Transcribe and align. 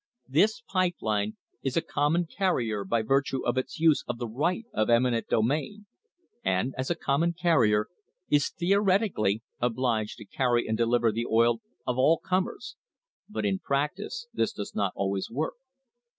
This 0.27 0.61
pipe 0.67 0.95
line 0.99 1.37
is 1.61 1.77
a 1.77 1.81
common 1.83 2.25
carrier 2.25 2.83
by 2.83 3.03
virtue 3.03 3.45
of 3.45 3.55
its 3.55 3.79
use 3.79 4.03
of 4.07 4.17
the 4.17 4.27
right 4.27 4.65
of 4.73 4.89
eminent 4.89 5.27
domain, 5.27 5.85
and, 6.43 6.73
as 6.75 6.89
a 6.89 6.95
common 6.95 7.33
carrier, 7.33 7.85
is 8.27 8.49
theoretically 8.49 9.43
obliged 9.59 10.17
to 10.17 10.25
carry 10.25 10.65
and 10.67 10.75
deliver 10.75 11.11
the 11.11 11.27
oil 11.27 11.61
of 11.85 11.99
all 11.99 12.17
comers, 12.17 12.77
but 13.29 13.45
in 13.45 13.59
practice 13.59 14.25
this 14.33 14.51
does 14.53 14.73
not 14.73 14.91
always 14.95 15.29
work. 15.29 15.53